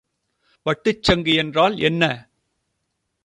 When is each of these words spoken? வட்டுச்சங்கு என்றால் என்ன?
வட்டுச்சங்கு 0.65 1.33
என்றால் 1.35 1.77
என்ன? 1.79 2.03